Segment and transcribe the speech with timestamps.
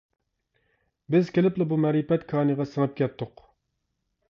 [1.15, 3.47] بىز كېلىپلا بۇ مەرىپەت كانىغا سىڭىپ كەتتۇق.